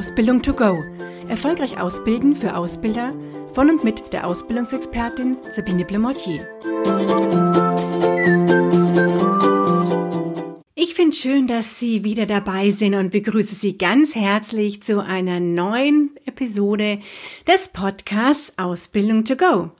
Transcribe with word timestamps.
Ausbildung 0.00 0.40
to 0.40 0.54
go. 0.54 0.82
Erfolgreich 1.28 1.78
ausbilden 1.78 2.34
für 2.34 2.56
Ausbilder 2.56 3.12
von 3.52 3.68
und 3.68 3.84
mit 3.84 4.14
der 4.14 4.26
Ausbildungsexpertin 4.26 5.36
Sabine 5.50 5.84
Blemortier. 5.84 6.48
Ich 10.74 10.94
finde 10.94 11.14
schön, 11.14 11.46
dass 11.46 11.78
Sie 11.78 12.02
wieder 12.02 12.24
dabei 12.24 12.70
sind 12.70 12.94
und 12.94 13.10
begrüße 13.10 13.54
Sie 13.54 13.76
ganz 13.76 14.14
herzlich 14.14 14.82
zu 14.82 15.04
einer 15.04 15.38
neuen 15.38 16.16
Episode 16.24 17.00
des 17.46 17.68
Podcasts 17.68 18.54
Ausbildung 18.56 19.26
to 19.26 19.36
go. 19.36 19.70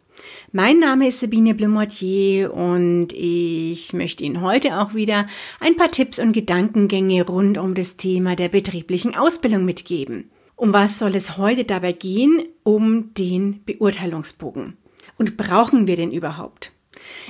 Mein 0.52 0.79
Name 0.79 1.09
ist 1.09 1.21
Sabine 1.21 1.55
Blemortier 1.55 2.52
und 2.52 3.09
ich 3.12 3.93
möchte 3.93 4.25
Ihnen 4.25 4.41
heute 4.41 4.80
auch 4.80 4.95
wieder 4.95 5.27
ein 5.61 5.77
paar 5.77 5.91
Tipps 5.91 6.19
und 6.19 6.32
Gedankengänge 6.32 7.25
rund 7.27 7.59
um 7.59 7.75
das 7.75 7.96
Thema 7.96 8.37
der 8.37 8.48
betrieblichen 8.48 9.15
Ausbildung 9.15 9.65
mitgeben. 9.65 10.30
Um 10.56 10.73
was 10.73 10.98
soll 10.98 11.16
es 11.16 11.38
heute 11.38 11.65
dabei 11.65 11.93
gehen? 11.93 12.43
Um 12.65 13.15
den 13.15 13.65
Beurteilungsbogen. 13.65 14.77
Und 15.16 15.37
brauchen 15.37 15.87
wir 15.87 15.96
den 15.96 16.12
überhaupt? 16.12 16.73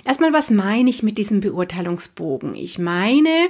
Erstmal, 0.05 0.33
was 0.33 0.51
meine 0.51 0.91
ich 0.91 1.03
mit 1.03 1.19
diesem 1.19 1.41
Beurteilungsbogen? 1.41 2.55
Ich 2.55 2.79
meine 2.79 3.49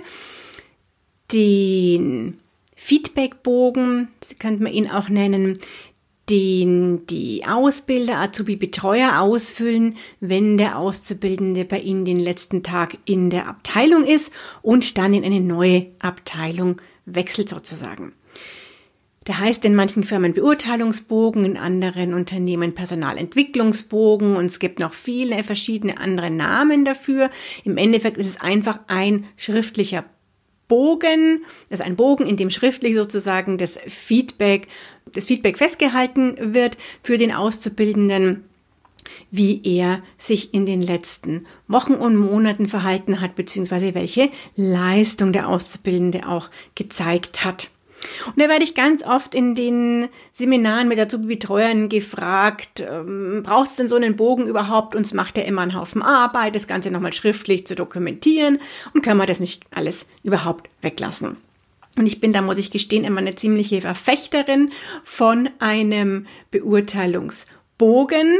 den 1.32 2.38
Feedbackbogen, 2.76 4.08
könnte 4.38 4.62
man 4.62 4.72
ihn 4.72 4.90
auch 4.90 5.08
nennen, 5.08 5.58
den 6.30 7.06
die 7.06 7.44
Ausbilder, 7.46 8.18
Azubi, 8.18 8.56
Betreuer 8.56 9.20
ausfüllen, 9.20 9.96
wenn 10.20 10.56
der 10.56 10.78
Auszubildende 10.78 11.64
bei 11.64 11.80
Ihnen 11.80 12.04
den 12.04 12.18
letzten 12.18 12.62
Tag 12.62 12.96
in 13.04 13.30
der 13.30 13.48
Abteilung 13.48 14.04
ist 14.04 14.32
und 14.62 14.96
dann 14.96 15.12
in 15.12 15.24
eine 15.24 15.40
neue 15.40 15.86
Abteilung 15.98 16.80
wechselt 17.04 17.48
sozusagen. 17.48 18.12
Der 19.26 19.38
heißt 19.38 19.64
in 19.64 19.74
manchen 19.74 20.02
Firmen 20.02 20.32
Beurteilungsbogen, 20.32 21.44
in 21.44 21.56
anderen 21.56 22.14
Unternehmen 22.14 22.74
Personalentwicklungsbogen 22.74 24.36
und 24.36 24.46
es 24.46 24.58
gibt 24.58 24.78
noch 24.78 24.94
viele 24.94 25.42
verschiedene 25.44 25.98
andere 25.98 26.30
Namen 26.30 26.84
dafür. 26.84 27.28
Im 27.64 27.76
Endeffekt 27.76 28.16
ist 28.16 28.26
es 28.26 28.40
einfach 28.40 28.80
ein 28.86 29.26
schriftlicher 29.36 30.04
Bogen, 30.70 31.44
das 31.68 31.80
ist 31.80 31.86
ein 31.86 31.96
Bogen, 31.96 32.24
in 32.24 32.38
dem 32.38 32.48
schriftlich 32.48 32.94
sozusagen 32.94 33.58
das 33.58 33.78
Feedback, 33.88 34.68
das 35.12 35.26
Feedback 35.26 35.58
festgehalten 35.58 36.54
wird 36.54 36.78
für 37.02 37.18
den 37.18 37.32
Auszubildenden 37.32 38.44
wie 39.30 39.60
er 39.64 40.02
sich 40.18 40.54
in 40.54 40.66
den 40.66 40.82
letzten 40.82 41.46
Wochen 41.66 41.94
und 41.94 42.16
Monaten 42.16 42.66
verhalten 42.66 43.20
hat, 43.20 43.34
beziehungsweise 43.34 43.94
welche 43.94 44.30
Leistung 44.56 45.32
der 45.32 45.48
Auszubildende 45.48 46.28
auch 46.28 46.50
gezeigt 46.74 47.44
hat. 47.44 47.70
Und 48.26 48.40
da 48.40 48.48
werde 48.48 48.64
ich 48.64 48.74
ganz 48.74 49.02
oft 49.02 49.34
in 49.34 49.54
den 49.54 50.08
Seminaren 50.32 50.88
mit 50.88 50.98
Azubi-Betreuern 50.98 51.88
gefragt, 51.88 52.80
ähm, 52.80 53.42
braucht 53.42 53.70
es 53.70 53.76
denn 53.76 53.88
so 53.88 53.96
einen 53.96 54.16
Bogen 54.16 54.46
überhaupt? 54.46 54.94
Uns 54.94 55.12
macht 55.12 55.38
er 55.38 55.44
immer 55.44 55.62
einen 55.62 55.74
Haufen 55.74 56.02
Arbeit, 56.02 56.54
das 56.54 56.66
Ganze 56.66 56.90
nochmal 56.90 57.12
schriftlich 57.12 57.66
zu 57.66 57.74
dokumentieren 57.74 58.58
und 58.94 59.02
kann 59.02 59.16
man 59.16 59.26
das 59.26 59.40
nicht 59.40 59.64
alles 59.70 60.06
überhaupt 60.22 60.70
weglassen? 60.82 61.36
Und 61.96 62.06
ich 62.06 62.20
bin 62.20 62.32
da, 62.32 62.40
muss 62.40 62.58
ich 62.58 62.70
gestehen, 62.70 63.04
immer 63.04 63.20
eine 63.20 63.34
ziemliche 63.34 63.80
Verfechterin 63.80 64.70
von 65.02 65.50
einem 65.58 66.26
Beurteilungsbogen. 66.50 68.38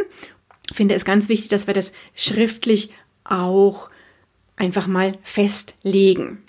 Ich 0.71 0.77
finde 0.77 0.95
es 0.95 1.05
ganz 1.05 1.29
wichtig, 1.29 1.49
dass 1.49 1.67
wir 1.67 1.75
das 1.75 1.93
schriftlich 2.15 2.91
auch 3.25 3.91
einfach 4.57 4.87
mal 4.87 5.19
festlegen. 5.23 6.45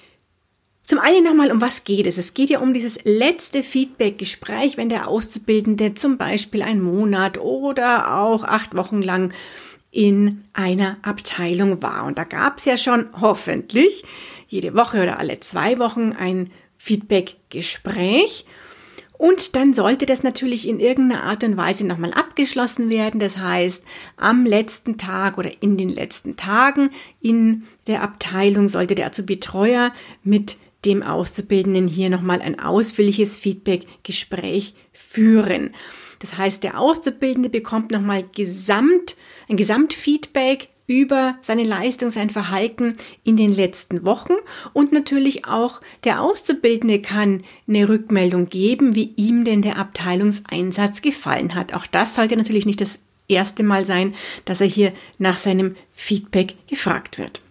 Zum 0.92 1.00
einen 1.00 1.24
nochmal, 1.24 1.54
um 1.54 1.62
was 1.62 1.86
geht 1.86 2.06
es? 2.06 2.18
Es 2.18 2.34
geht 2.34 2.50
ja 2.50 2.60
um 2.60 2.74
dieses 2.74 3.00
letzte 3.06 3.64
Feedback-Gespräch, 3.64 4.76
wenn 4.76 4.90
der 4.90 5.08
Auszubildende 5.08 5.94
zum 5.94 6.18
Beispiel 6.18 6.64
einen 6.64 6.82
Monat 6.82 7.38
oder 7.38 8.18
auch 8.18 8.44
acht 8.44 8.76
Wochen 8.76 9.02
lang 9.02 9.34
in 9.90 10.42
einer 10.52 10.98
Abteilung 11.02 11.82
war. 11.82 12.04
Und 12.04 12.18
da 12.18 12.26
gab 12.26 12.58
es 12.58 12.66
ja 12.66 12.76
schon 12.76 13.06
hoffentlich 13.22 14.04
jede 14.50 14.74
Woche 14.74 15.02
oder 15.02 15.18
alle 15.18 15.40
zwei 15.40 15.80
Wochen 15.80 16.12
ein 16.12 16.52
Feedback-Gespräch. 16.76 18.46
Und 19.14 19.56
dann 19.56 19.74
sollte 19.74 20.06
das 20.06 20.24
natürlich 20.24 20.68
in 20.68 20.82
irgendeiner 20.82 21.24
Art 21.24 21.46
und 21.46 21.56
Weise 21.56 21.88
nochmal 21.88 22.12
abgeschlossen 22.12 22.90
werden. 22.90 23.22
Das 23.22 23.38
heißt, 23.38 23.86
am 24.18 24.46
letzten 24.46 24.98
Tag 24.98 25.38
oder 25.38 25.52
in 25.62 25.78
den 25.78 25.88
letzten 25.88 26.36
Tagen 26.36 26.90
in 27.22 27.64
der 27.88 28.04
Abteilung 28.04 28.68
sollte 28.68 28.96
der 28.96 29.06
Azubi-Betreuer 29.06 29.94
mit 30.22 30.58
dem 30.86 31.04
Auszubildenden 31.04 31.88
hier 31.88 32.10
nochmal 32.10 32.42
ein 32.42 32.60
ausführliches 32.60 33.38
Feedback-Gespräch 33.40 34.74
führen. 34.94 35.72
Das 36.20 36.38
heißt, 36.38 36.64
der 36.64 36.80
Auszubildende 36.80 37.50
bekommt 37.50 37.92
nochmal 37.92 38.24
Gesamt, 38.36 39.16
ein 39.50 39.58
Gesamtfeedback 39.58 40.70
über 40.88 41.38
seine 41.42 41.64
Leistung, 41.64 42.10
sein 42.10 42.30
Verhalten 42.30 42.96
in 43.24 43.38
den 43.38 43.56
letzten 43.56 44.06
Wochen 44.06 44.34
und 44.74 44.92
natürlich 44.92 45.46
auch 45.46 45.82
der 46.04 46.22
Auszubildende 46.22 47.02
kann 47.02 47.44
eine 47.68 47.88
Rückmeldung 47.88 48.50
geben, 48.50 48.94
wie 48.94 49.14
ihm 49.16 49.46
denn 49.46 49.62
der 49.62 49.78
Abteilungseinsatz 49.78 51.02
gefallen 51.02 51.56
hat. 51.56 51.74
Auch 51.74 51.88
das 51.88 52.16
sollte 52.16 52.36
natürlich 52.36 52.66
nicht 52.66 52.82
das 52.82 53.00
erste 53.28 53.64
Mal 53.64 53.86
sein, 53.86 54.14
dass 54.46 54.62
er 54.62 54.68
hier 54.68 54.92
nach 55.18 55.38
seinem 55.38 55.76
Feedback 55.92 56.56
gefragt 56.68 57.18
wird. 57.18 57.42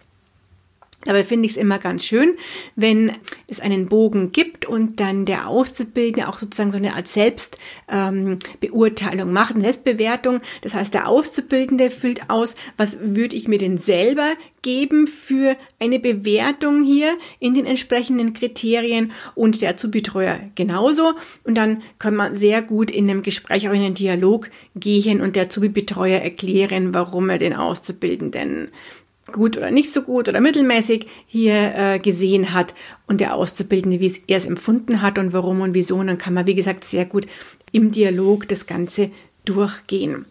Dabei 1.05 1.23
finde 1.23 1.47
ich 1.47 1.53
es 1.53 1.57
immer 1.57 1.79
ganz 1.79 2.05
schön, 2.05 2.35
wenn 2.75 3.13
es 3.47 3.59
einen 3.59 3.87
Bogen 3.87 4.31
gibt 4.31 4.67
und 4.67 4.99
dann 4.99 5.25
der 5.25 5.47
Auszubildende 5.47 6.29
auch 6.29 6.37
sozusagen 6.37 6.69
so 6.69 6.77
eine 6.77 6.95
Art 6.95 7.07
Selbstbeurteilung 7.07 9.27
ähm, 9.27 9.33
macht, 9.33 9.55
eine 9.55 9.61
Selbstbewertung. 9.61 10.41
Das 10.61 10.75
heißt, 10.75 10.93
der 10.93 11.07
Auszubildende 11.07 11.89
füllt 11.89 12.29
aus, 12.29 12.55
was 12.77 12.99
würde 13.01 13.35
ich 13.35 13.47
mir 13.47 13.57
denn 13.57 13.79
selber 13.79 14.35
geben 14.61 15.07
für 15.07 15.57
eine 15.79 15.99
Bewertung 15.99 16.83
hier 16.83 17.17
in 17.39 17.55
den 17.55 17.65
entsprechenden 17.65 18.33
Kriterien 18.33 19.11
und 19.33 19.61
der 19.61 19.71
Azubi-Betreuer 19.71 20.39
genauso. 20.55 21.13
Und 21.43 21.57
dann 21.57 21.81
kann 21.97 22.15
man 22.15 22.35
sehr 22.35 22.61
gut 22.61 22.91
in 22.91 23.09
einem 23.09 23.23
Gespräch 23.23 23.67
auch 23.67 23.73
in 23.73 23.81
einen 23.81 23.95
Dialog 23.95 24.51
gehen 24.75 25.21
und 25.21 25.35
der 25.35 25.45
Azubi-Betreuer 25.45 26.19
erklären, 26.19 26.93
warum 26.93 27.29
er 27.29 27.39
den 27.39 27.55
Auszubildenden 27.55 28.69
gut 29.31 29.57
oder 29.57 29.71
nicht 29.71 29.91
so 29.91 30.01
gut 30.01 30.27
oder 30.27 30.41
mittelmäßig 30.41 31.07
hier 31.27 31.73
äh, 31.75 31.99
gesehen 31.99 32.53
hat 32.53 32.73
und 33.07 33.21
der 33.21 33.35
Auszubildende, 33.35 33.99
wie 33.99 34.07
es 34.07 34.19
er 34.27 34.37
es 34.37 34.45
empfunden 34.45 35.01
hat 35.01 35.19
und 35.19 35.33
warum 35.33 35.61
und 35.61 35.73
wieso. 35.73 35.97
Und 35.97 36.07
dann 36.07 36.17
kann 36.17 36.33
man, 36.33 36.47
wie 36.47 36.55
gesagt, 36.55 36.83
sehr 36.83 37.05
gut 37.05 37.27
im 37.71 37.91
Dialog 37.91 38.47
das 38.47 38.65
Ganze 38.65 39.11
durchgehen. 39.45 40.25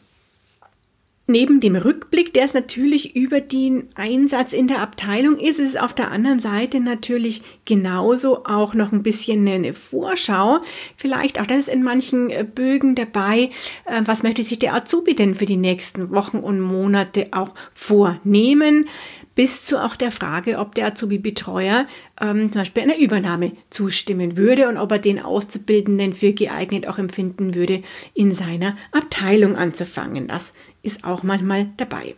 Neben 1.30 1.60
dem 1.60 1.76
Rückblick, 1.76 2.34
der 2.34 2.42
es 2.42 2.54
natürlich 2.54 3.14
über 3.14 3.40
den 3.40 3.88
Einsatz 3.94 4.52
in 4.52 4.66
der 4.66 4.80
Abteilung 4.80 5.38
ist, 5.38 5.60
ist 5.60 5.68
es 5.68 5.76
auf 5.76 5.94
der 5.94 6.10
anderen 6.10 6.40
Seite 6.40 6.80
natürlich 6.80 7.42
genauso 7.64 8.44
auch 8.46 8.74
noch 8.74 8.90
ein 8.90 9.04
bisschen 9.04 9.46
eine 9.46 9.72
Vorschau. 9.72 10.58
Vielleicht 10.96 11.40
auch 11.40 11.46
das 11.46 11.58
ist 11.58 11.68
in 11.68 11.84
manchen 11.84 12.30
äh, 12.30 12.44
Bögen 12.44 12.96
dabei. 12.96 13.50
Äh, 13.84 14.02
was 14.06 14.24
möchte 14.24 14.42
sich 14.42 14.58
der 14.58 14.74
Azubi 14.74 15.14
denn 15.14 15.36
für 15.36 15.46
die 15.46 15.56
nächsten 15.56 16.10
Wochen 16.10 16.38
und 16.38 16.58
Monate 16.58 17.28
auch 17.30 17.54
vornehmen? 17.74 18.88
Bis 19.34 19.64
zu 19.64 19.82
auch 19.82 19.96
der 19.96 20.10
Frage, 20.10 20.58
ob 20.58 20.74
der 20.74 20.86
Azubi-Betreuer 20.88 21.86
ähm, 22.20 22.52
zum 22.52 22.62
Beispiel 22.62 22.82
einer 22.82 22.98
Übernahme 22.98 23.52
zustimmen 23.70 24.36
würde 24.36 24.68
und 24.68 24.76
ob 24.76 24.92
er 24.92 24.98
den 24.98 25.20
Auszubildenden 25.20 26.14
für 26.14 26.32
geeignet 26.32 26.86
auch 26.86 26.98
empfinden 26.98 27.54
würde, 27.54 27.82
in 28.14 28.32
seiner 28.32 28.76
Abteilung 28.92 29.56
anzufangen. 29.56 30.26
Das 30.26 30.52
ist 30.82 31.04
auch 31.04 31.22
manchmal 31.22 31.68
dabei. 31.76 32.14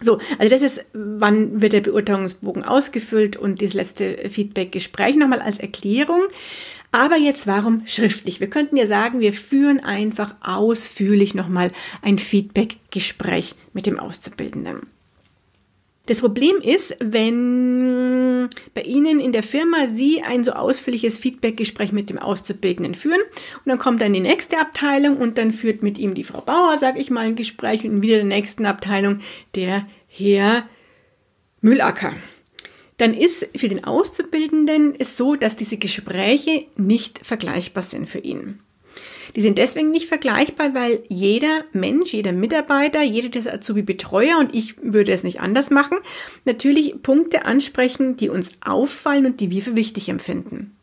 So, 0.00 0.18
also 0.38 0.50
das 0.50 0.62
ist, 0.62 0.84
wann 0.92 1.60
wird 1.60 1.72
der 1.72 1.80
Beurteilungsbogen 1.80 2.64
ausgefüllt 2.64 3.36
und 3.36 3.62
das 3.62 3.72
letzte 3.72 4.28
Feedback-Gespräch 4.28 5.16
nochmal 5.16 5.40
als 5.40 5.58
Erklärung. 5.58 6.22
Aber 6.90 7.16
jetzt 7.16 7.46
warum 7.46 7.86
schriftlich? 7.86 8.40
Wir 8.40 8.50
könnten 8.50 8.76
ja 8.76 8.86
sagen, 8.86 9.20
wir 9.20 9.32
führen 9.32 9.80
einfach 9.80 10.34
ausführlich 10.42 11.34
nochmal 11.34 11.72
ein 12.02 12.18
Feedback-Gespräch 12.18 13.54
mit 13.72 13.86
dem 13.86 13.98
Auszubildenden. 13.98 14.86
Das 16.06 16.18
Problem 16.18 16.56
ist, 16.60 16.96
wenn 16.98 18.48
bei 18.74 18.82
Ihnen 18.82 19.20
in 19.20 19.30
der 19.30 19.44
Firma 19.44 19.86
Sie 19.94 20.20
ein 20.22 20.42
so 20.42 20.52
ausführliches 20.52 21.18
Feedbackgespräch 21.20 21.92
mit 21.92 22.10
dem 22.10 22.18
Auszubildenden 22.18 22.96
führen 22.96 23.20
und 23.20 23.66
dann 23.66 23.78
kommt 23.78 24.02
dann 24.02 24.12
die 24.12 24.20
nächste 24.20 24.58
Abteilung 24.58 25.16
und 25.16 25.38
dann 25.38 25.52
führt 25.52 25.82
mit 25.82 25.98
ihm 25.98 26.14
die 26.14 26.24
Frau 26.24 26.40
Bauer, 26.40 26.78
sage 26.80 26.98
ich 26.98 27.10
mal, 27.10 27.26
ein 27.26 27.36
Gespräch 27.36 27.84
und 27.84 28.02
wieder 28.02 28.16
der 28.16 28.24
nächsten 28.24 28.66
Abteilung 28.66 29.20
der 29.54 29.86
Herr 30.08 30.68
Müllacker. 31.60 32.14
Dann 32.96 33.14
ist 33.14 33.48
für 33.54 33.68
den 33.68 33.84
Auszubildenden 33.84 34.94
es 34.98 35.16
so, 35.16 35.36
dass 35.36 35.56
diese 35.56 35.76
Gespräche 35.76 36.66
nicht 36.76 37.24
vergleichbar 37.24 37.84
sind 37.84 38.08
für 38.08 38.18
ihn. 38.18 38.60
Die 39.34 39.40
sind 39.40 39.58
deswegen 39.58 39.90
nicht 39.90 40.08
vergleichbar, 40.08 40.74
weil 40.74 41.02
jeder 41.08 41.64
Mensch, 41.72 42.12
jeder 42.12 42.32
Mitarbeiter, 42.32 43.02
jeder 43.02 43.28
des 43.28 43.46
Azubi-Betreuer, 43.46 44.38
und 44.38 44.54
ich 44.54 44.76
würde 44.82 45.12
es 45.12 45.22
nicht 45.22 45.40
anders 45.40 45.70
machen, 45.70 45.98
natürlich 46.44 47.02
Punkte 47.02 47.44
ansprechen, 47.44 48.16
die 48.16 48.28
uns 48.28 48.52
auffallen 48.64 49.26
und 49.26 49.40
die 49.40 49.50
wir 49.50 49.62
für 49.62 49.76
wichtig 49.76 50.08
empfinden. 50.08 50.76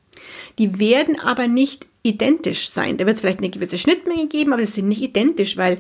Die 0.58 0.80
werden 0.80 1.20
aber 1.20 1.48
nicht 1.48 1.88
identisch 2.04 2.70
sein. 2.70 2.98
Da 2.98 3.06
wird 3.06 3.16
es 3.16 3.22
vielleicht 3.22 3.40
eine 3.40 3.50
gewisse 3.50 3.78
Schnittmenge 3.78 4.28
geben, 4.28 4.54
aber 4.54 4.66
sie 4.66 4.74
sind 4.74 4.88
nicht 4.88 5.02
identisch, 5.02 5.58
weil 5.58 5.78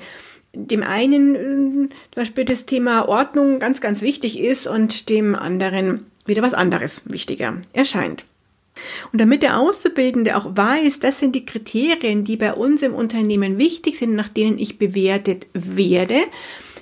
dem 0.53 0.83
einen 0.83 1.35
äh, 1.35 1.39
zum 1.71 1.89
Beispiel 2.15 2.45
das 2.45 2.65
Thema 2.65 3.07
Ordnung 3.07 3.59
ganz, 3.59 3.81
ganz 3.81 4.01
wichtig 4.01 4.39
ist 4.39 4.67
und 4.67 5.09
dem 5.09 5.35
anderen 5.35 6.05
wieder 6.25 6.41
was 6.41 6.53
anderes 6.53 7.01
wichtiger 7.05 7.57
erscheint. 7.73 8.25
Und 9.11 9.21
damit 9.21 9.43
der 9.43 9.59
Auszubildende 9.59 10.35
auch 10.37 10.55
weiß, 10.55 10.99
das 10.99 11.19
sind 11.19 11.35
die 11.35 11.45
Kriterien, 11.45 12.23
die 12.23 12.37
bei 12.37 12.53
uns 12.53 12.81
im 12.81 12.93
Unternehmen 12.93 13.57
wichtig 13.57 13.97
sind, 13.97 14.15
nach 14.15 14.29
denen 14.29 14.57
ich 14.57 14.77
bewertet 14.77 15.47
werde, 15.53 16.17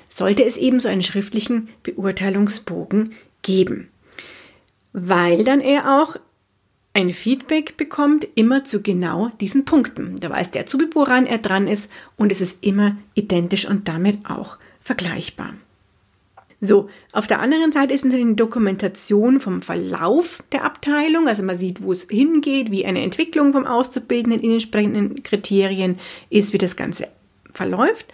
sollte 0.09 0.43
es 0.43 0.57
eben 0.57 0.79
so 0.79 0.89
einen 0.89 1.03
schriftlichen 1.03 1.69
Beurteilungsbogen 1.83 3.13
geben. 3.41 3.89
Weil 4.93 5.43
dann 5.43 5.61
er 5.61 6.01
auch 6.01 6.17
ein 6.93 7.11
Feedback 7.11 7.77
bekommt, 7.77 8.27
immer 8.33 8.63
zu 8.63 8.81
genau 8.81 9.31
diesen 9.39 9.65
Punkten. 9.65 10.15
Da 10.19 10.31
weiß 10.31 10.49
der 10.49 10.63
Azubi, 10.63 10.85
woran 10.93 11.27
er 11.27 11.37
dran 11.37 11.67
ist 11.67 11.91
und 12.15 12.31
es 12.31 12.41
ist 12.41 12.63
immer 12.63 12.97
identisch 13.13 13.69
und 13.69 13.87
damit 13.87 14.27
auch 14.27 14.57
vergleichbar. 14.79 15.53
So, 16.59 16.89
auf 17.11 17.27
der 17.27 17.39
anderen 17.39 17.71
Seite 17.71 17.93
ist 17.93 18.03
natürlich 18.03 18.25
eine 18.25 18.35
Dokumentation 18.35 19.39
vom 19.39 19.61
Verlauf 19.61 20.43
der 20.51 20.63
Abteilung, 20.63 21.27
also 21.27 21.43
man 21.43 21.59
sieht, 21.59 21.83
wo 21.83 21.91
es 21.91 22.07
hingeht, 22.09 22.71
wie 22.71 22.85
eine 22.85 23.03
Entwicklung 23.03 23.53
vom 23.53 23.67
Auszubildenden 23.67 24.41
in 24.41 24.53
entsprechenden 24.53 25.21
Kriterien 25.21 25.99
ist, 26.31 26.53
wie 26.53 26.57
das 26.57 26.75
Ganze 26.75 27.09
verläuft. 27.53 28.07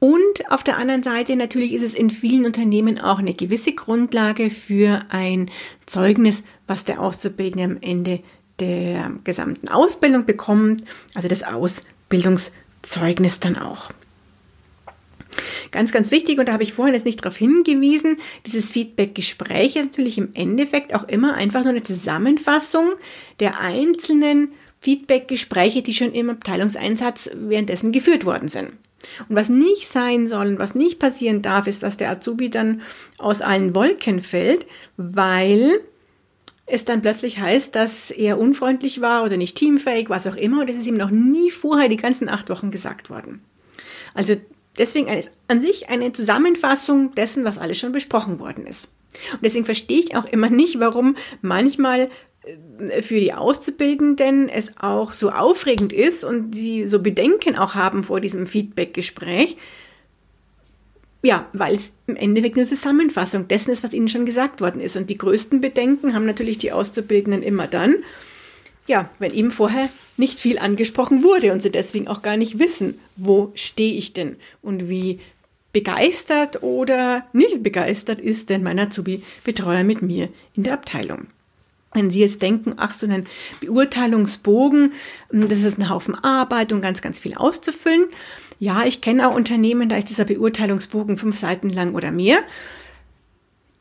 Und 0.00 0.50
auf 0.50 0.64
der 0.64 0.76
anderen 0.76 1.02
Seite 1.02 1.36
natürlich 1.36 1.72
ist 1.72 1.82
es 1.82 1.94
in 1.94 2.10
vielen 2.10 2.44
Unternehmen 2.44 2.98
auch 2.98 3.20
eine 3.20 3.34
gewisse 3.34 3.72
Grundlage 3.72 4.50
für 4.50 5.00
ein 5.08 5.50
Zeugnis, 5.86 6.42
was 6.66 6.84
der 6.84 7.00
Auszubildende 7.00 7.64
am 7.64 7.78
Ende 7.80 8.20
der 8.58 9.12
gesamten 9.24 9.68
Ausbildung 9.68 10.26
bekommt, 10.26 10.84
also 11.14 11.28
das 11.28 11.42
Ausbildungszeugnis 11.42 13.40
dann 13.40 13.56
auch. 13.56 13.92
Ganz, 15.72 15.90
ganz 15.90 16.10
wichtig, 16.10 16.38
und 16.38 16.48
da 16.48 16.52
habe 16.52 16.62
ich 16.62 16.74
vorhin 16.74 16.94
jetzt 16.94 17.06
nicht 17.06 17.24
darauf 17.24 17.36
hingewiesen, 17.36 18.18
dieses 18.46 18.70
Feedback-Gespräch 18.70 19.76
ist 19.76 19.86
natürlich 19.86 20.18
im 20.18 20.28
Endeffekt 20.34 20.94
auch 20.94 21.08
immer 21.08 21.34
einfach 21.34 21.62
nur 21.62 21.70
eine 21.70 21.82
Zusammenfassung 21.82 22.92
der 23.40 23.58
einzelnen 23.58 24.52
Feedback-Gespräche, 24.80 25.80
die 25.80 25.94
schon 25.94 26.12
im 26.12 26.28
Abteilungseinsatz 26.28 27.30
währenddessen 27.34 27.90
geführt 27.90 28.26
worden 28.26 28.48
sind. 28.48 28.72
Und 29.28 29.36
was 29.36 29.48
nicht 29.48 29.88
sein 29.88 30.26
soll 30.26 30.46
und 30.46 30.58
was 30.58 30.74
nicht 30.74 30.98
passieren 30.98 31.40
darf, 31.40 31.66
ist, 31.66 31.82
dass 31.82 31.96
der 31.96 32.10
Azubi 32.10 32.50
dann 32.50 32.82
aus 33.18 33.40
allen 33.40 33.74
Wolken 33.74 34.20
fällt, 34.20 34.66
weil 34.96 35.80
es 36.66 36.84
dann 36.84 37.02
plötzlich 37.02 37.38
heißt, 37.38 37.74
dass 37.74 38.10
er 38.10 38.38
unfreundlich 38.38 39.00
war 39.00 39.24
oder 39.24 39.36
nicht 39.36 39.56
teamfähig, 39.56 40.10
was 40.10 40.26
auch 40.26 40.36
immer. 40.36 40.60
Und 40.60 40.68
das 40.68 40.76
ist 40.76 40.86
ihm 40.86 40.96
noch 40.96 41.10
nie 41.10 41.50
vorher 41.50 41.88
die 41.88 41.96
ganzen 41.96 42.28
acht 42.28 42.50
Wochen 42.50 42.70
gesagt 42.70 43.10
worden. 43.10 43.42
Also 44.14 44.36
deswegen 44.78 45.08
eine, 45.08 45.22
an 45.48 45.60
sich 45.60 45.88
eine 45.88 46.12
Zusammenfassung 46.12 47.14
dessen, 47.14 47.44
was 47.44 47.58
alles 47.58 47.78
schon 47.78 47.92
besprochen 47.92 48.38
worden 48.38 48.66
ist. 48.66 48.90
Und 49.32 49.44
deswegen 49.44 49.64
verstehe 49.64 50.00
ich 50.00 50.16
auch 50.16 50.24
immer 50.24 50.50
nicht, 50.50 50.80
warum 50.80 51.16
manchmal 51.42 52.10
äh, 52.44 53.02
für 53.02 53.20
die 53.20 53.34
Auszubildenden 53.34 54.48
es 54.48 54.72
auch 54.78 55.12
so 55.12 55.30
aufregend 55.30 55.92
ist 55.92 56.24
und 56.24 56.54
sie 56.54 56.86
so 56.86 57.00
Bedenken 57.00 57.56
auch 57.56 57.74
haben 57.74 58.04
vor 58.04 58.20
diesem 58.20 58.46
Feedback-Gespräch. 58.46 59.56
Ja, 61.24 61.46
weil 61.52 61.76
es 61.76 61.92
im 62.08 62.16
Endeffekt 62.16 62.56
eine 62.56 62.66
Zusammenfassung 62.66 63.46
dessen 63.46 63.70
ist, 63.70 63.84
was 63.84 63.92
ihnen 63.92 64.08
schon 64.08 64.26
gesagt 64.26 64.60
worden 64.60 64.80
ist. 64.80 64.96
Und 64.96 65.08
die 65.08 65.18
größten 65.18 65.60
Bedenken 65.60 66.14
haben 66.14 66.26
natürlich 66.26 66.58
die 66.58 66.72
Auszubildenden 66.72 67.44
immer 67.44 67.68
dann, 67.68 68.02
ja, 68.86 69.10
wenn 69.18 69.32
eben 69.32 69.52
vorher 69.52 69.88
nicht 70.16 70.40
viel 70.40 70.58
angesprochen 70.58 71.22
wurde 71.22 71.52
und 71.52 71.62
sie 71.62 71.70
deswegen 71.70 72.08
auch 72.08 72.22
gar 72.22 72.36
nicht 72.36 72.58
wissen, 72.58 72.98
wo 73.16 73.52
stehe 73.54 73.94
ich 73.94 74.12
denn 74.12 74.36
und 74.60 74.88
wie 74.88 75.20
begeistert 75.72 76.62
oder 76.62 77.24
nicht 77.32 77.62
begeistert 77.62 78.20
ist 78.20 78.50
denn 78.50 78.62
mein 78.62 78.78
Azubi-Betreuer 78.78 79.84
mit 79.84 80.02
mir 80.02 80.28
in 80.54 80.64
der 80.64 80.74
Abteilung. 80.74 81.28
Wenn 81.94 82.10
Sie 82.10 82.20
jetzt 82.20 82.40
denken, 82.40 82.74
ach, 82.78 82.94
so 82.94 83.06
einen 83.06 83.26
Beurteilungsbogen, 83.60 84.92
hm, 85.30 85.48
das 85.48 85.62
ist 85.62 85.78
ein 85.78 85.90
Haufen 85.90 86.14
Arbeit 86.14 86.72
und 86.72 86.80
ganz, 86.80 87.02
ganz 87.02 87.18
viel 87.18 87.34
auszufüllen. 87.34 88.06
Ja, 88.58 88.84
ich 88.84 89.00
kenne 89.00 89.28
auch 89.28 89.34
Unternehmen, 89.34 89.88
da 89.88 89.96
ist 89.96 90.08
dieser 90.08 90.24
Beurteilungsbogen 90.24 91.18
fünf 91.18 91.38
Seiten 91.38 91.68
lang 91.68 91.94
oder 91.94 92.10
mehr. 92.10 92.38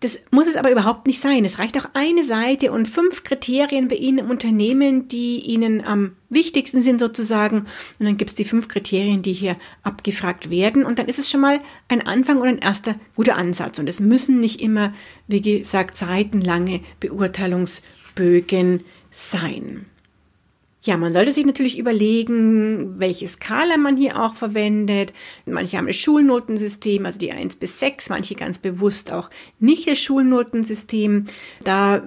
Das 0.01 0.19
muss 0.31 0.48
es 0.48 0.56
aber 0.56 0.71
überhaupt 0.71 1.06
nicht 1.06 1.21
sein. 1.21 1.45
Es 1.45 1.59
reicht 1.59 1.77
auch 1.77 1.89
eine 1.94 2.25
Seite 2.25 2.71
und 2.71 2.88
fünf 2.88 3.24
Kriterien 3.24 3.88
bei 3.88 3.95
Ihnen 3.95 4.18
im 4.18 4.30
Unternehmen, 4.31 5.07
die 5.07 5.39
Ihnen 5.39 5.86
am 5.86 6.13
wichtigsten 6.27 6.81
sind 6.81 7.00
sozusagen. 7.00 7.68
Und 8.00 8.06
dann 8.06 8.18
gibt 8.18 8.31
es 8.31 8.36
die 8.36 8.44
fünf 8.44 8.68
Kriterien, 8.68 9.21
die 9.21 9.33
hier 9.33 9.57
abgefragt 9.83 10.50
werden. 10.50 10.86
Und 10.86 10.98
dann 10.98 11.07
ist 11.07 11.19
es 11.19 11.30
schon 11.30 11.42
mal 11.42 11.59
ein 11.88 12.06
Anfang 12.06 12.42
und 12.42 12.48
ein 12.48 12.57
erster 12.57 12.95
guter 13.15 13.38
Ansatz. 13.38 13.77
Und 13.77 13.88
es 13.88 14.00
müssen 14.00 14.39
nicht 14.39 14.59
immer, 14.59 14.92
wie 15.27 15.42
gesagt, 15.42 15.95
seitenlange 15.95 16.81
Beurteilungsbögen 17.00 18.83
sein. 19.12 19.86
Ja, 20.83 20.97
man 20.97 21.13
sollte 21.13 21.31
sich 21.31 21.45
natürlich 21.45 21.77
überlegen, 21.77 22.99
welche 22.99 23.27
Skala 23.27 23.77
man 23.77 23.97
hier 23.97 24.19
auch 24.19 24.33
verwendet. 24.33 25.13
Manche 25.45 25.77
haben 25.77 25.87
ein 25.87 25.93
Schulnotensystem, 25.93 27.05
also 27.05 27.19
die 27.19 27.31
1 27.31 27.57
bis 27.57 27.79
6, 27.79 28.09
manche 28.09 28.33
ganz 28.33 28.57
bewusst 28.57 29.11
auch 29.11 29.29
nicht 29.59 29.87
das 29.87 29.99
Schulnotensystem. 29.99 31.25
Da 31.63 32.01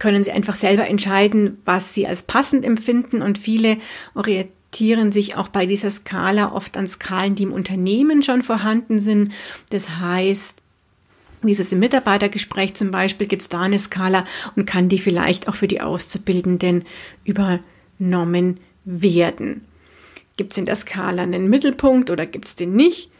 können 0.00 0.24
sie 0.24 0.32
einfach 0.32 0.56
selber 0.56 0.88
entscheiden, 0.88 1.58
was 1.64 1.94
sie 1.94 2.06
als 2.06 2.24
passend 2.24 2.64
empfinden 2.64 3.22
und 3.22 3.38
viele 3.38 3.78
orientieren 4.14 5.12
sich 5.12 5.36
auch 5.36 5.46
bei 5.46 5.66
dieser 5.66 5.90
Skala 5.90 6.52
oft 6.52 6.76
an 6.76 6.88
Skalen, 6.88 7.36
die 7.36 7.44
im 7.44 7.52
Unternehmen 7.52 8.24
schon 8.24 8.42
vorhanden 8.42 8.98
sind. 8.98 9.32
Das 9.70 10.00
heißt, 10.00 10.56
wie 11.46 11.52
ist 11.52 11.60
es 11.60 11.72
im 11.72 11.78
Mitarbeitergespräch 11.78 12.74
zum 12.74 12.90
Beispiel? 12.90 13.26
Gibt 13.26 13.42
es 13.42 13.48
da 13.48 13.62
eine 13.62 13.78
Skala 13.78 14.24
und 14.56 14.66
kann 14.66 14.88
die 14.88 14.98
vielleicht 14.98 15.48
auch 15.48 15.54
für 15.54 15.68
die 15.68 15.80
Auszubildenden 15.80 16.84
übernommen 17.24 18.60
werden? 18.84 19.64
Gibt 20.36 20.52
es 20.52 20.58
in 20.58 20.66
der 20.66 20.76
Skala 20.76 21.22
einen 21.22 21.48
Mittelpunkt 21.48 22.10
oder 22.10 22.26
gibt 22.26 22.48
es 22.48 22.56
den 22.56 22.74
nicht? 22.74 23.10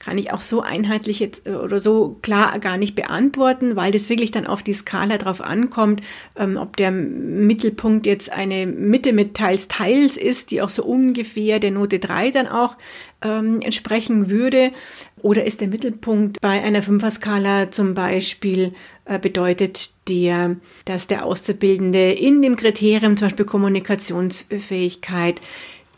Kann 0.00 0.18
ich 0.18 0.32
auch 0.32 0.40
so 0.40 0.62
einheitlich 0.62 1.20
jetzt 1.20 1.46
äh, 1.46 1.52
oder 1.52 1.78
so 1.78 2.16
klar 2.22 2.58
gar 2.58 2.76
nicht 2.76 2.96
beantworten, 2.96 3.76
weil 3.76 3.92
das 3.92 4.08
wirklich 4.08 4.32
dann 4.32 4.46
auf 4.46 4.64
die 4.64 4.72
Skala 4.72 5.18
drauf 5.18 5.40
ankommt, 5.40 6.00
ähm, 6.36 6.56
ob 6.56 6.76
der 6.76 6.90
Mittelpunkt 6.90 8.06
jetzt 8.06 8.32
eine 8.32 8.66
Mitte 8.66 9.12
mit 9.12 9.34
teils 9.34 9.68
teils 9.68 10.16
ist, 10.16 10.50
die 10.50 10.62
auch 10.62 10.70
so 10.70 10.82
ungefähr 10.82 11.60
der 11.60 11.70
Note 11.70 11.98
3 11.98 12.30
dann 12.30 12.48
auch 12.48 12.76
ähm, 13.22 13.60
entsprechen 13.60 14.30
würde, 14.30 14.72
oder 15.20 15.44
ist 15.44 15.60
der 15.60 15.68
Mittelpunkt 15.68 16.40
bei 16.40 16.62
einer 16.62 16.82
Fünfer-Skala 16.82 17.70
zum 17.70 17.92
Beispiel 17.92 18.72
äh, 19.04 19.18
bedeutet 19.18 19.92
der, 20.08 20.56
dass 20.86 21.08
der 21.08 21.26
Auszubildende 21.26 22.12
in 22.12 22.40
dem 22.40 22.56
Kriterium 22.56 23.18
zum 23.18 23.26
Beispiel 23.26 23.44
Kommunikationsfähigkeit 23.44 25.42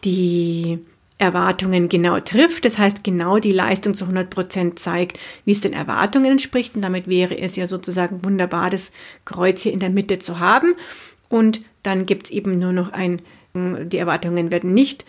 die 0.04 0.80
Erwartungen 1.22 1.88
genau 1.88 2.20
trifft. 2.20 2.64
Das 2.64 2.78
heißt, 2.78 3.04
genau 3.04 3.38
die 3.38 3.52
Leistung 3.52 3.94
zu 3.94 4.04
100 4.04 4.28
Prozent 4.28 4.78
zeigt, 4.78 5.18
wie 5.44 5.52
es 5.52 5.60
den 5.60 5.72
Erwartungen 5.72 6.32
entspricht. 6.32 6.74
Und 6.74 6.82
damit 6.82 7.08
wäre 7.08 7.38
es 7.38 7.56
ja 7.56 7.66
sozusagen 7.66 8.24
wunderbar, 8.24 8.70
das 8.70 8.90
Kreuz 9.24 9.62
hier 9.62 9.72
in 9.72 9.80
der 9.80 9.90
Mitte 9.90 10.18
zu 10.18 10.40
haben. 10.40 10.74
Und 11.28 11.60
dann 11.82 12.06
gibt 12.06 12.26
es 12.26 12.32
eben 12.32 12.58
nur 12.58 12.72
noch 12.72 12.92
ein, 12.92 13.22
die 13.54 13.98
Erwartungen 13.98 14.50
werden 14.50 14.74
nicht 14.74 15.04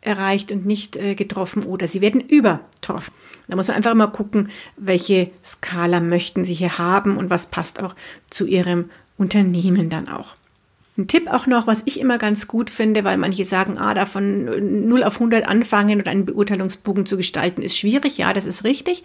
erreicht 0.00 0.52
und 0.52 0.64
nicht 0.64 0.96
äh, 0.96 1.14
getroffen 1.14 1.64
oder 1.64 1.86
sie 1.86 2.00
werden 2.00 2.20
übertroffen. 2.20 3.12
Da 3.48 3.56
muss 3.56 3.68
man 3.68 3.76
einfach 3.76 3.94
mal 3.94 4.06
gucken, 4.08 4.50
welche 4.76 5.30
Skala 5.44 6.00
möchten 6.00 6.44
Sie 6.44 6.54
hier 6.54 6.78
haben 6.78 7.16
und 7.16 7.30
was 7.30 7.48
passt 7.48 7.82
auch 7.82 7.94
zu 8.30 8.46
Ihrem 8.46 8.90
Unternehmen 9.16 9.90
dann 9.90 10.08
auch. 10.08 10.37
Ein 10.98 11.06
Tipp 11.06 11.28
auch 11.32 11.46
noch, 11.46 11.68
was 11.68 11.82
ich 11.84 12.00
immer 12.00 12.18
ganz 12.18 12.48
gut 12.48 12.70
finde, 12.70 13.04
weil 13.04 13.16
manche 13.18 13.44
sagen, 13.44 13.78
ah, 13.78 13.94
da 13.94 14.04
von 14.04 14.88
0 14.88 15.04
auf 15.04 15.14
100 15.14 15.48
anfangen 15.48 16.00
und 16.00 16.08
einen 16.08 16.26
Beurteilungsbogen 16.26 17.06
zu 17.06 17.16
gestalten, 17.16 17.62
ist 17.62 17.78
schwierig. 17.78 18.18
Ja, 18.18 18.32
das 18.32 18.46
ist 18.46 18.64
richtig. 18.64 19.04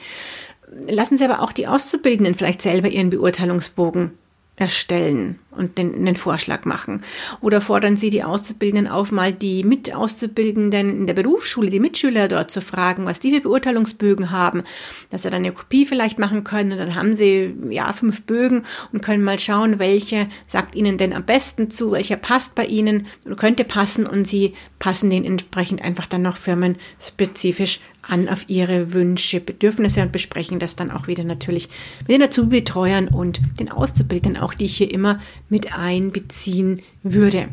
Lassen 0.90 1.18
Sie 1.20 1.24
aber 1.24 1.42
auch 1.42 1.52
die 1.52 1.68
Auszubildenden 1.68 2.34
vielleicht 2.34 2.64
selber 2.64 2.90
ihren 2.90 3.12
Beurteilungsbogen 3.12 4.12
erstellen 4.56 5.40
und 5.50 5.80
den, 5.80 6.06
den 6.06 6.16
Vorschlag 6.16 6.66
machen. 6.66 7.04
Oder 7.42 7.60
fordern 7.60 7.98
Sie 7.98 8.12
die 8.12 8.24
Auszubildenden 8.24 8.92
auf, 8.92 9.12
mal 9.12 9.34
die 9.34 9.64
Mitauszubildenden 9.64 10.90
in 10.90 11.08
der 11.08 11.16
Berufsschule, 11.16 11.72
die 11.72 11.80
Mitschüler 11.80 12.28
dort 12.28 12.52
zu 12.52 12.62
fragen, 12.62 13.06
was 13.06 13.20
die 13.20 13.32
für 13.32 13.42
Beurteilungsbögen 13.42 14.30
haben, 14.30 14.64
dass 15.10 15.24
sie 15.24 15.32
dann 15.32 15.44
eine 15.44 15.54
Kopie 15.54 15.88
vielleicht 15.88 16.20
machen 16.20 16.44
können 16.44 16.72
und 16.72 16.78
dann 16.78 16.96
haben 16.96 17.16
Sie 17.16 17.54
ja 17.70 17.92
fünf 17.94 18.24
Bögen 18.24 18.64
und 18.92 19.02
können 19.02 19.24
mal 19.24 19.40
schauen, 19.40 19.80
welche 19.80 20.28
sagt 20.46 20.76
Ihnen 20.76 21.00
denn 21.00 21.14
am 21.14 21.26
besten 21.26 21.72
zu, 21.72 21.92
welcher 21.92 22.18
passt 22.18 22.54
bei 22.54 22.66
Ihnen 22.66 23.08
oder 23.26 23.36
könnte 23.36 23.64
passen 23.64 24.06
und 24.06 24.28
Sie 24.28 24.54
passen 24.78 25.10
den 25.10 25.26
entsprechend 25.26 25.82
einfach 25.82 26.06
dann 26.06 26.22
noch 26.22 26.38
firmenspezifisch 26.38 27.80
an 28.04 28.30
auf 28.30 28.46
ihre 28.48 28.94
Wünsche, 28.94 29.40
Bedürfnisse 29.40 30.02
und 30.02 30.12
besprechen 30.12 30.60
das 30.60 30.76
dann 30.76 30.92
auch 30.92 31.08
wieder 31.08 31.24
natürlich 31.24 31.70
mit 32.02 32.10
den 32.10 32.24
Azubi-Betreuern 32.24 33.08
und 33.08 33.42
den 33.60 33.72
Auszubildenden, 33.72 34.42
auch 34.42 34.54
die 34.54 34.66
ich 34.66 34.78
hier 34.78 34.92
immer 34.92 35.20
mit 35.50 35.78
einbeziehen 35.78 36.82
würde. 37.02 37.50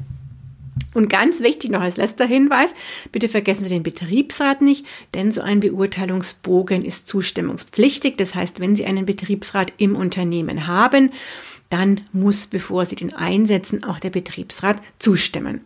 Und 0.92 1.09
ganz 1.09 1.40
wichtig 1.40 1.71
noch 1.71 1.80
als 1.80 1.97
letzter 1.97 2.26
Hinweis, 2.26 2.75
bitte 3.12 3.28
vergessen 3.28 3.64
Sie 3.64 3.71
den 3.71 3.83
Betriebsrat 3.83 4.61
nicht, 4.61 4.87
denn 5.14 5.30
so 5.30 5.40
ein 5.40 5.61
Beurteilungsbogen 5.61 6.85
ist 6.85 7.07
zustimmungspflichtig. 7.07 8.16
Das 8.16 8.35
heißt, 8.35 8.61
wenn 8.61 8.75
Sie 8.75 8.87
einen 8.87 9.07
Betriebsrat 9.07 9.73
im 9.78 9.95
Unternehmen 9.95 10.66
haben, 10.66 11.11
dann 11.69 12.00
muss, 12.12 12.47
bevor 12.47 12.87
Sie 12.87 12.97
den 12.97 13.14
einsetzen, 13.14 13.85
auch 13.85 14.00
der 14.00 14.11
Betriebsrat 14.11 14.83
zustimmen. 14.99 15.61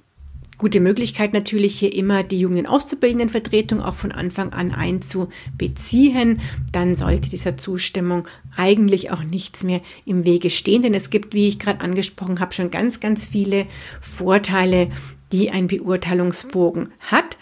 Gute 0.58 0.80
Möglichkeit 0.80 1.32
natürlich 1.32 1.78
hier 1.78 1.92
immer 1.92 2.22
die 2.22 2.38
jungen 2.38 2.66
Auszubildenden 2.66 3.28
Vertretung 3.28 3.80
auch 3.80 3.94
von 3.94 4.12
Anfang 4.12 4.52
an 4.52 4.72
einzubeziehen. 4.72 6.40
Dann 6.72 6.94
sollte 6.94 7.28
dieser 7.30 7.56
Zustimmung 7.56 8.28
eigentlich 8.56 9.10
auch 9.10 9.24
nichts 9.24 9.64
mehr 9.64 9.80
im 10.06 10.24
Wege 10.24 10.50
stehen, 10.50 10.82
denn 10.82 10.94
es 10.94 11.10
gibt, 11.10 11.34
wie 11.34 11.48
ich 11.48 11.58
gerade 11.58 11.80
angesprochen 11.80 12.40
habe, 12.40 12.52
schon 12.54 12.70
ganz, 12.70 13.00
ganz 13.00 13.26
viele 13.26 13.66
Vorteile, 14.00 14.90
die 15.32 15.50
ein 15.50 15.66
Beurteilungsbogen 15.66 16.90
hat. 17.00 17.36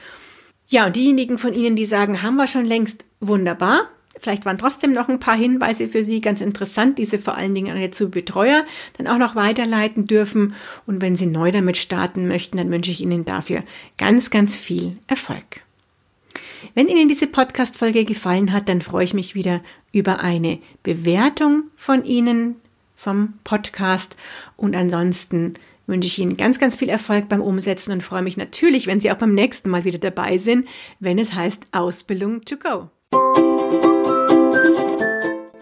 Ja, 0.69 0.87
und 0.87 0.97
diejenigen 0.97 1.37
von 1.37 1.52
Ihnen, 1.52 1.76
die 1.76 1.85
sagen, 1.85 2.23
haben 2.23 2.37
wir 2.37 2.47
schon 2.47 2.64
längst 2.64 3.04
wunderbar, 3.21 3.90
Vielleicht 4.23 4.45
waren 4.45 4.57
trotzdem 4.57 4.93
noch 4.93 5.09
ein 5.09 5.19
paar 5.19 5.37
Hinweise 5.37 5.88
für 5.88 6.05
Sie 6.05 6.21
ganz 6.21 6.41
interessant, 6.41 6.97
diese 6.97 7.19
vor 7.19 7.37
allen 7.37 7.57
Dingen 7.57 7.73
an 7.73 7.83
Ihre 7.83 8.07
Betreuer 8.07 8.64
dann 8.97 9.09
auch 9.09 9.19
noch 9.19 9.35
weiterleiten 9.35 10.07
dürfen. 10.07 10.55
Und 10.87 11.02
wenn 11.02 11.17
Sie 11.17 11.26
neu 11.26 11.50
damit 11.50 11.76
starten 11.76 12.29
möchten, 12.29 12.57
dann 12.57 12.71
wünsche 12.71 12.93
ich 12.93 13.00
Ihnen 13.00 13.25
dafür 13.25 13.64
ganz, 13.99 14.31
ganz 14.31 14.57
viel 14.57 14.97
Erfolg. 15.09 15.62
Wenn 16.75 16.87
Ihnen 16.87 17.09
diese 17.09 17.26
Podcast-Folge 17.26 18.05
gefallen 18.05 18.52
hat, 18.52 18.69
dann 18.69 18.81
freue 18.81 19.02
ich 19.02 19.12
mich 19.12 19.35
wieder 19.35 19.61
über 19.91 20.21
eine 20.21 20.61
Bewertung 20.85 21.64
von 21.75 22.05
Ihnen 22.05 22.55
vom 22.95 23.35
Podcast. 23.43 24.14
Und 24.57 24.76
ansonsten 24.76 25.55
wünsche 25.88 26.07
ich 26.07 26.21
Ihnen 26.21 26.37
ganz, 26.37 26.61
ganz 26.61 26.76
viel 26.76 26.91
Erfolg 26.91 27.29
beim 27.29 27.43
Umsetzen 27.43 27.91
und 27.91 28.05
freue 28.05 28.23
mich 28.23 28.37
natürlich, 28.37 28.87
wenn 28.87 29.00
Sie 29.00 29.11
auch 29.11 29.19
beim 29.19 29.35
nächsten 29.35 29.69
Mal 29.69 29.83
wieder 29.83 29.99
dabei 29.99 30.38
sind, 30.38 30.69
wenn 31.00 31.19
es 31.19 31.35
heißt 31.35 31.67
Ausbildung 31.73 32.45
to 32.45 32.57
go. 32.57 32.88